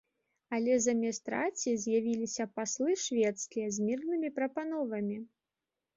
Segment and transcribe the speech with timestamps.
[0.57, 5.17] Але замест раці з'явіліся паслы шведскія з мірнымі прапановамі.